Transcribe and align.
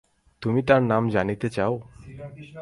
তুমি 0.41 0.59
তার 0.63 0.81
নাম 0.83 1.03
জানিতে 1.09 1.47
চাও? 1.49 1.73